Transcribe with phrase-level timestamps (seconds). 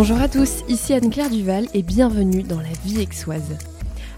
[0.00, 3.56] Bonjour à tous, ici Anne-Claire Duval et bienvenue dans la vie aixoise.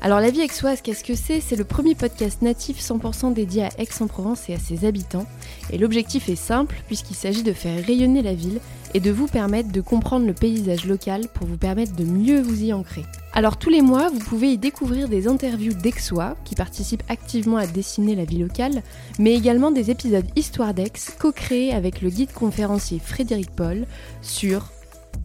[0.03, 1.41] Alors la vie aixoise, qu'est-ce que c'est?
[1.41, 5.25] C'est le premier podcast natif 100% dédié à Aix-en-Provence et à ses habitants.
[5.73, 8.61] Et l'objectif est simple puisqu'il s'agit de faire rayonner la ville
[8.93, 12.63] et de vous permettre de comprendre le paysage local pour vous permettre de mieux vous
[12.63, 13.07] y ancrer.
[13.33, 17.67] Alors tous les mois, vous pouvez y découvrir des interviews d'Aixois qui participent activement à
[17.67, 18.83] dessiner la vie locale,
[19.19, 23.87] mais également des épisodes Histoire d'Aix co-créés avec le guide conférencier Frédéric Paul
[24.21, 24.71] sur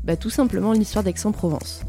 [0.03, 1.81] bah, tout simplement l'histoire d'Aix-en-Provence.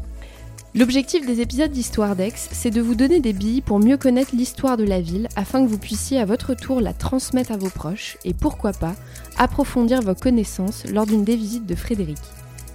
[0.75, 4.77] L'objectif des épisodes d'Histoire d'Aix, c'est de vous donner des billes pour mieux connaître l'histoire
[4.77, 8.17] de la ville afin que vous puissiez à votre tour la transmettre à vos proches
[8.25, 8.95] et pourquoi pas
[9.37, 12.19] approfondir vos connaissances lors d'une des visites de Frédéric.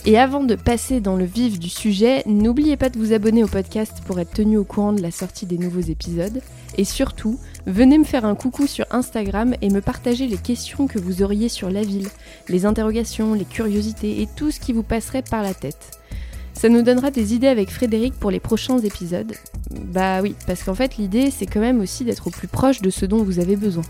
[0.05, 3.47] Et avant de passer dans le vif du sujet, n'oubliez pas de vous abonner au
[3.47, 6.43] podcast pour être tenu au courant de la sortie des nouveaux épisodes.
[6.77, 10.99] Et surtout, venez me faire un coucou sur Instagram et me partager les questions que
[10.99, 12.09] vous auriez sur la ville,
[12.49, 16.01] les interrogations, les curiosités et tout ce qui vous passerait par la tête.
[16.53, 19.33] Ça nous donnera des idées avec Frédéric pour les prochains épisodes.
[19.71, 22.91] Bah oui, parce qu'en fait l'idée c'est quand même aussi d'être au plus proche de
[22.91, 23.85] ce dont vous avez besoin.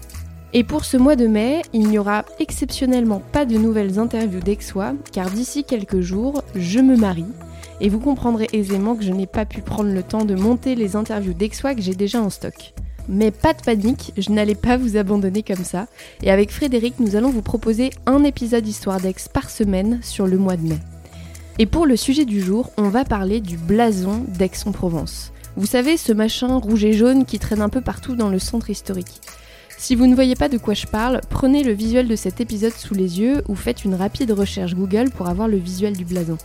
[0.55, 4.92] Et pour ce mois de mai, il n'y aura exceptionnellement pas de nouvelles interviews d'Exois,
[5.11, 7.25] car d'ici quelques jours, je me marie.
[7.81, 10.95] Et vous comprendrez aisément que je n'ai pas pu prendre le temps de monter les
[10.95, 12.75] interviews d'Exois que j'ai déjà en stock.
[13.08, 15.86] Mais pas de panique, je n'allais pas vous abandonner comme ça.
[16.23, 20.36] Et avec Frédéric, nous allons vous proposer un épisode Histoire d'Aix par semaine sur le
[20.36, 20.78] mois de mai.
[21.58, 25.33] Et pour le sujet du jour, on va parler du blason d'Aix-en-Provence.
[25.56, 28.70] Vous savez, ce machin rouge et jaune qui traîne un peu partout dans le centre
[28.70, 29.20] historique.
[29.83, 32.72] Si vous ne voyez pas de quoi je parle, prenez le visuel de cet épisode
[32.72, 36.39] sous les yeux ou faites une rapide recherche Google pour avoir le visuel du blason.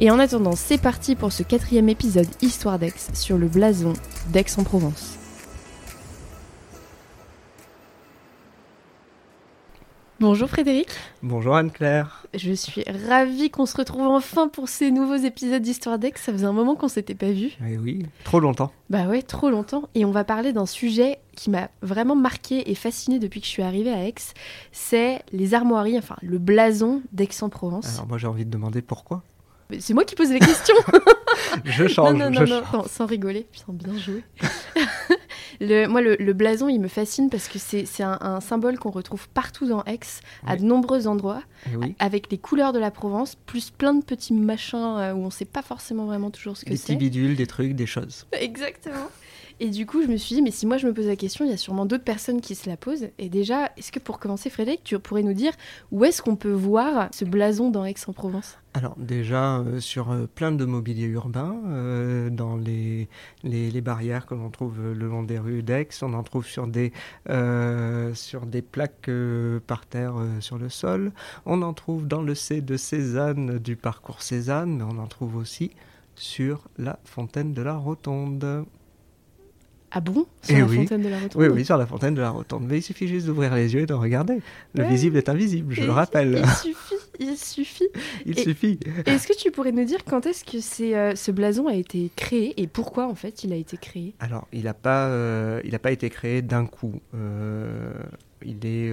[0.00, 3.94] Et en attendant, c'est parti pour ce quatrième épisode Histoire d'Aix sur le blason
[4.34, 5.16] d'Aix-en-Provence.
[10.20, 10.88] Bonjour Frédéric.
[11.22, 12.26] Bonjour Anne-Claire.
[12.34, 16.12] Je suis ravie qu'on se retrouve enfin pour ces nouveaux épisodes d'Histoire d'Aix.
[16.16, 17.52] Ça faisait un moment qu'on s'était pas vu.
[17.64, 18.72] Eh oui, trop longtemps.
[18.90, 19.88] Bah ouais, trop longtemps.
[19.94, 23.52] Et on va parler d'un sujet qui m'a vraiment marqué et fasciné depuis que je
[23.52, 24.14] suis arrivée à Aix.
[24.72, 27.94] C'est les armoiries, enfin le blason d'Aix-en-Provence.
[27.94, 29.22] Alors moi j'ai envie de demander pourquoi.
[29.78, 30.74] C'est moi qui pose les questions.
[31.64, 32.14] je change.
[32.14, 32.72] Non, non, je non, change.
[32.72, 33.46] non, sans rigoler.
[33.52, 34.24] Putain, bien joué.
[35.60, 38.78] le, moi, le, le blason, il me fascine parce que c'est c'est un, un symbole
[38.78, 39.98] qu'on retrouve partout dans Aix,
[40.46, 41.42] à de nombreux endroits,
[41.72, 41.94] Eh oui.
[41.98, 45.44] avec les couleurs de la Provence, plus plein de petits machins euh, où on sait
[45.44, 46.96] pas forcément vraiment toujours ce que Des petits c'est.
[46.96, 48.26] bidules, des trucs, des choses.
[48.32, 49.08] Exactement.
[49.60, 51.44] Et du coup, je me suis dit, mais si moi je me pose la question,
[51.44, 53.08] il y a sûrement d'autres personnes qui se la posent.
[53.18, 55.52] Et déjà, est-ce que pour commencer, Frédéric, tu pourrais nous dire
[55.90, 58.58] où est-ce qu'on peut voir ce blason dans Aix-en-Provence?
[58.74, 63.08] Alors déjà euh, sur euh, plein de mobilier urbain, euh, dans les,
[63.42, 66.92] les, barrières que l'on trouve le long des rues d'Aix, on en trouve sur des,
[68.14, 69.10] sur des plaques
[69.66, 71.12] par terre sur le sol,
[71.46, 75.36] on en trouve dans le C de Cézanne du parcours Cézanne, mais on en trouve
[75.36, 75.72] aussi
[76.14, 78.66] sur la fontaine de la Rotonde.
[79.90, 80.26] Ah bon?
[80.42, 80.76] Sur Eh la oui.
[80.76, 82.66] fontaine de la Rotonde Oui, oui, sur la fontaine de la Rotonde.
[82.68, 84.38] Mais il suffit juste d'ouvrir les yeux et de regarder.
[84.74, 84.88] Le Ouais.
[84.90, 86.42] visible est invisible, je Et- le rappelle.
[86.44, 87.88] Il suffit, il suffit.
[88.26, 88.78] Il et- suffit.
[89.06, 92.10] Est-ce que tu pourrais nous dire quand est-ce que c'est, euh, ce blason a été
[92.16, 94.14] créé et pourquoi en fait il a été créé?
[94.20, 97.00] Alors, il n'a pas, euh, il a pas été créé d'un coup.
[97.14, 97.92] Euh,
[98.44, 98.92] il, est,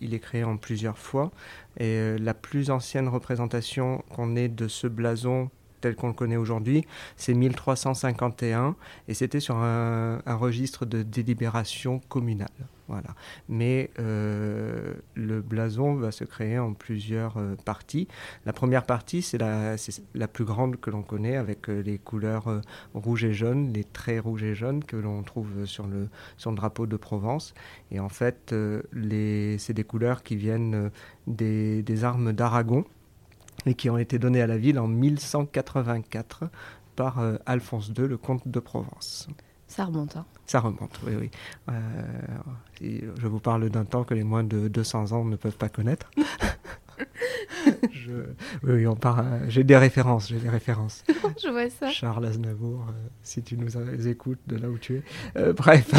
[0.00, 1.30] il est créé en plusieurs fois.
[1.78, 6.84] Et la plus ancienne représentation qu'on ait de ce blason tel qu'on le connaît aujourd'hui,
[7.16, 8.76] c'est 1351.
[9.08, 12.48] Et c'était sur un, registre de délibération communale.
[12.88, 13.14] Voilà.
[13.48, 18.08] Mais euh, le blason va se créer en plusieurs euh, parties.
[18.46, 19.76] La première partie, c'est la,
[20.26, 22.60] plus grande que l'on connaît, avec euh, les couleurs
[22.94, 26.56] rouge et jaune, les traits rouges et jaunes que l'on trouve sur le, sur le
[26.56, 27.54] drapeau de Provence.
[27.92, 30.90] Et en fait, c'est des couleurs qui viennent
[31.28, 32.84] des armes d'Aragon
[33.66, 36.44] et qui ont été données à la ville en 1184
[36.96, 39.28] par euh, Alphonse II, le comte de Provence.
[39.66, 41.30] Ça remonte, hein Ça remonte, oui, oui.
[41.70, 41.72] Euh,
[42.80, 46.10] je vous parle d'un temps que les moins de 200 ans ne peuvent pas connaître.
[47.92, 48.12] Je-
[48.62, 49.20] oui, oui, on part.
[49.20, 51.04] euh, j'ai des références, j'ai des références.
[51.42, 51.88] Je vois ça.
[51.90, 52.92] Charles Aznavour, euh,
[53.22, 53.70] si tu nous
[54.08, 54.96] écoutes de là où tu
[55.36, 55.52] es.
[55.52, 55.90] Bref,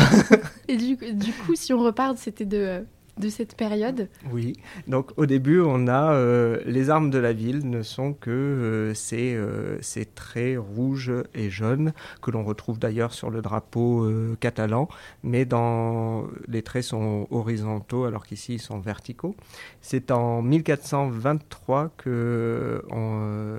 [0.67, 2.85] Et du, du coup, si on repart, c'était de,
[3.21, 4.09] de cette période.
[4.33, 4.53] oui.
[4.87, 8.93] Donc au début, on a euh, les armes de la ville ne sont que euh,
[8.93, 14.09] ces, euh, ces traits rouges et jaunes que l'on retrouve d'ailleurs sur le drapeau
[14.39, 14.89] catalan,
[15.23, 19.35] mais dans les traits sont horizontaux alors qu'ici ils sont verticaux.
[19.81, 23.50] C'est en 1423 que on,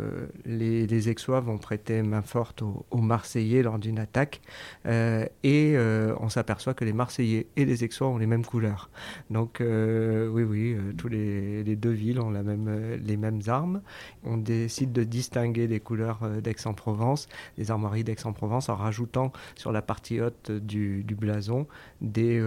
[0.44, 4.40] les, les Aixois vont prêter main forte aux, Marseillais lors d'une attaque
[4.86, 8.90] euh, et euh, on s'aperçoit que les Marseillais et les Aixois ont les mêmes couleurs.
[9.30, 13.82] Donc Donc oui, oui, tous les, deux villes ont les mêmes armes.
[14.22, 17.28] On décide de distinguer les couleurs d'Aix-en-Provence,
[17.58, 21.66] les armoiries d'Aix-en-Provence, en rajoutant sur la partie haute du, du blason
[22.00, 22.40] des,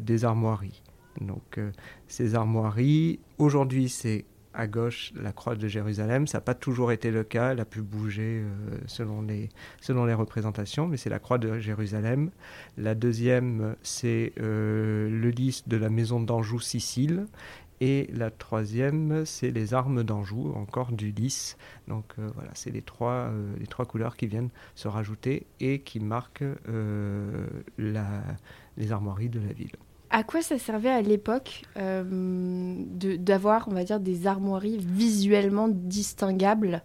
[0.00, 0.82] des armoiries.
[1.20, 1.60] Donc
[2.08, 4.24] ces armoiries, aujourd'hui c'est
[4.54, 6.26] à gauche la croix de Jérusalem.
[6.26, 9.48] Ça n'a pas toujours été le cas, elle a pu bouger euh, selon, les,
[9.80, 12.30] selon les représentations, mais c'est la croix de Jérusalem.
[12.76, 17.26] La deuxième, c'est euh, le lys de la maison d'Anjou Sicile.
[17.80, 21.56] Et la troisième, c'est les armes d'Anjou, encore du lys.
[21.88, 25.98] Donc euh, voilà, c'est les trois, les trois couleurs qui viennent se rajouter et qui
[25.98, 26.44] marquent
[27.78, 28.22] la,
[28.76, 29.72] les armoiries de la ville.
[30.14, 32.04] À quoi ça servait à l'époque euh,
[33.18, 36.82] d'avoir, on va dire, des armoiries visuellement distinguables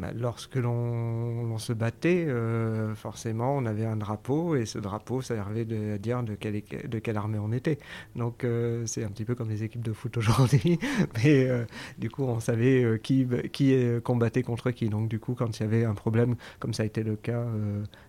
[0.00, 5.64] bah, lorsque l'on se battait, euh, forcément, on avait un drapeau et ce drapeau servait
[5.64, 7.78] de, à dire de quelle, de quelle armée on était.
[8.14, 10.78] Donc euh, c'est un petit peu comme les équipes de foot aujourd'hui,
[11.16, 11.64] mais euh,
[11.98, 14.88] du coup on savait qui, qui combattait contre qui.
[14.88, 17.44] Donc du coup quand il y avait un problème, comme ça a été le cas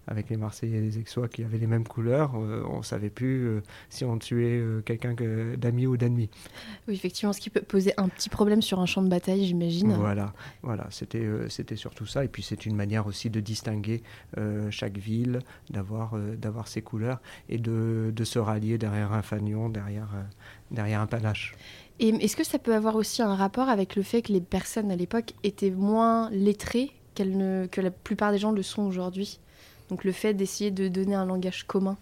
[0.07, 4.05] avec les Marseillais et les Aixois qui avaient les mêmes couleurs, on savait plus si
[4.05, 5.15] on tuait quelqu'un
[5.57, 6.29] d'amis ou d'ennemis.
[6.87, 9.93] Oui, effectivement, ce qui peut poser un petit problème sur un champ de bataille, j'imagine.
[9.93, 12.23] Voilà, voilà, c'était c'était ça.
[12.23, 14.03] Et puis c'est une manière aussi de distinguer
[14.37, 15.39] euh, chaque ville,
[15.69, 20.23] d'avoir euh, d'avoir ses couleurs et de, de, se rallier derrière un fanion, derrière, euh,
[20.71, 21.55] derrière un panache.
[21.99, 24.91] Et est-ce que ça peut avoir aussi un rapport avec le fait que les personnes
[24.91, 29.39] à l'époque étaient moins lettrées ne, que la plupart des gens le sont aujourd'hui?
[29.89, 31.97] Donc le fait d'essayer de donner un langage commun?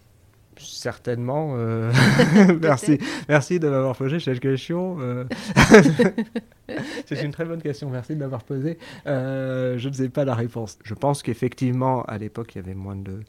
[0.59, 1.55] Certainement.
[1.57, 1.91] Euh,
[2.61, 2.99] merci,
[3.29, 4.97] merci de m'avoir posé cette question.
[4.99, 5.25] Euh.
[7.05, 7.89] C'est une très bonne question.
[7.89, 8.77] Merci de m'avoir posé.
[9.05, 10.77] Euh, je ne sais pas la réponse.
[10.83, 13.21] Je pense qu'effectivement, à l'époque, il y avait moins de,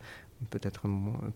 [0.51, 0.83] peut-être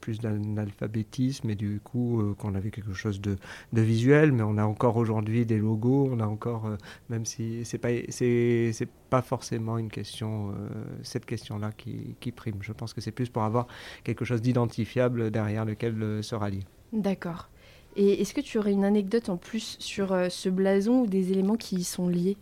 [0.01, 3.37] plus d'analphabétisme et du coup euh, qu'on avait quelque chose de,
[3.73, 6.77] visuel mais on a encore aujourd'hui des logos on a encore euh,
[7.09, 7.91] même si c'est pas
[9.11, 10.69] pas forcément une question euh,
[11.03, 12.63] cette question là qui, qui, prime.
[12.63, 13.67] Je pense que c'est plus pour avoir
[14.05, 16.63] quelque chose d'identifiable derrière lequel se rallier.
[16.93, 17.51] D'accord.
[17.95, 21.57] Et est-ce que tu aurais une anecdote en plus sur ce blason ou des éléments
[21.57, 22.39] qui y sont liés?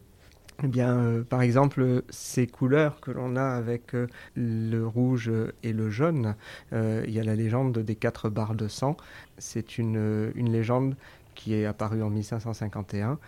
[0.62, 5.30] Eh bien, euh, par exemple, ces couleurs que l'on a avec euh, le rouge
[5.62, 6.34] et le jaune,
[6.72, 8.96] euh, il y a la légende des quatre barres de sang.
[9.38, 10.96] C'est une, une légende
[11.34, 13.18] qui est apparue en 1551.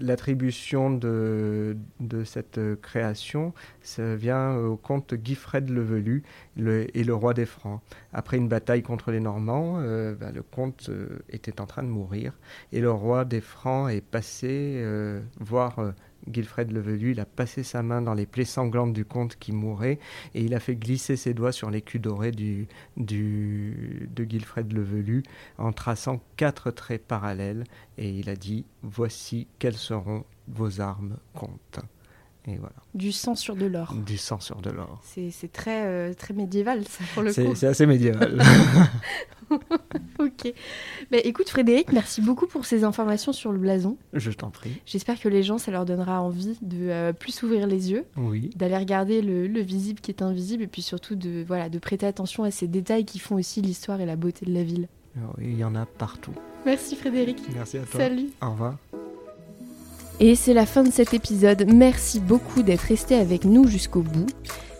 [0.00, 3.52] L'attribution de, de, cette création
[3.98, 6.22] vient au comte Guifred le Velu
[6.56, 7.82] et le roi des Francs.
[8.14, 9.82] Après une bataille contre les Normands,
[10.18, 10.90] bah, le comte
[11.28, 12.32] était en train de mourir
[12.72, 14.82] et le roi des Francs est passé
[15.38, 15.92] voir
[16.28, 19.52] Guilfred le Velu, il a passé sa main dans les plaies sanglantes du comte qui
[19.52, 19.98] mourait
[20.34, 24.82] et il a fait glisser ses doigts sur l'écu doré du, du, de Guilfred le
[24.82, 25.22] Velu
[25.58, 27.64] en traçant quatre traits parallèles
[27.96, 31.80] et il a dit Voici quelles seront vos armes, comte.
[32.46, 32.76] Et voilà.
[32.94, 33.94] Du sang sur de l'or.
[33.94, 35.02] Du sang sur de l'or.
[35.04, 37.54] C'est très, euh, très médiéval, ça, pour le coup.
[37.54, 38.40] C'est assez médiéval.
[40.24, 40.52] ok.
[41.10, 43.96] Bah, écoute, Frédéric, merci beaucoup pour ces informations sur le blason.
[44.12, 44.80] Je t'en prie.
[44.86, 48.04] J'espère que les gens, ça leur donnera envie de euh, plus ouvrir les yeux.
[48.16, 48.50] Oui.
[48.56, 52.06] D'aller regarder le, le, visible qui est invisible et puis surtout de, voilà, de prêter
[52.06, 54.88] attention à ces détails qui font aussi l'histoire et la beauté de la ville.
[55.36, 56.34] Oui, il y en a partout.
[56.64, 57.38] Merci Frédéric.
[57.54, 58.00] Merci à toi.
[58.00, 58.30] Salut.
[58.42, 58.76] Au revoir.
[60.20, 61.64] Et c'est la fin de cet épisode.
[61.72, 64.26] Merci beaucoup d'être resté avec nous jusqu'au bout.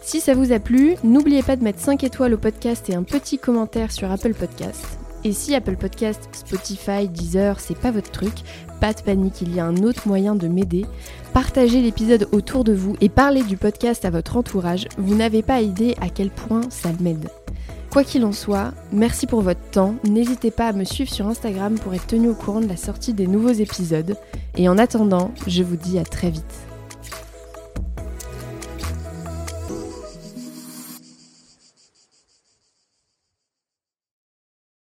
[0.03, 3.03] Si ça vous a plu, n'oubliez pas de mettre 5 étoiles au podcast et un
[3.03, 4.98] petit commentaire sur Apple Podcast.
[5.25, 8.33] Et si Apple Podcast, Spotify, Deezer, c'est pas votre truc,
[8.81, 10.87] pas de panique, il y a un autre moyen de m'aider.
[11.33, 14.87] Partagez l'épisode autour de vous et parlez du podcast à votre entourage.
[14.97, 17.29] Vous n'avez pas idée à quel point ça m'aide.
[17.91, 19.95] Quoi qu'il en soit, merci pour votre temps.
[20.05, 23.15] N'hésitez pas à me suivre sur Instagram pour être tenu au courant de la sortie
[23.15, 24.17] des nouveaux épisodes.
[24.57, 26.68] Et en attendant, je vous dis à très vite.